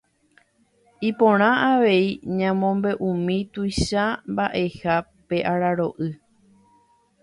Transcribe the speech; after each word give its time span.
Iporã 1.09 1.49
avei 1.71 2.05
ñamombe'umi 2.39 3.37
tuicha 3.53 4.03
mba'eha 4.31 4.95
pe 5.27 5.37
araro'y 5.51 6.09